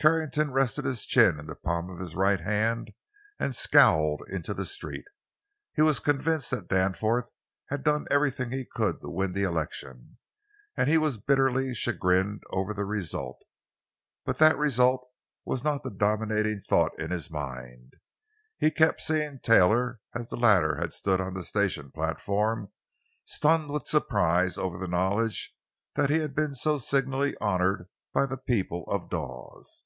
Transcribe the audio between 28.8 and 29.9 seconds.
of Dawes.